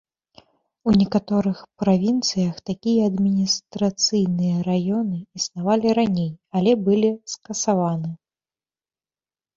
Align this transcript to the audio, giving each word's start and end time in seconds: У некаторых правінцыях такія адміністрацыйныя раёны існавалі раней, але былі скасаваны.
У 0.91 0.93
некаторых 1.01 1.57
правінцыях 1.81 2.55
такія 2.69 3.01
адміністрацыйныя 3.11 4.55
раёны 4.69 5.19
існавалі 5.41 5.87
раней, 5.99 6.31
але 6.61 6.71
былі 6.87 7.09
скасаваны. 7.35 8.11